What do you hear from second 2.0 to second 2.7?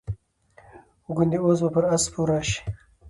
سپور راشي.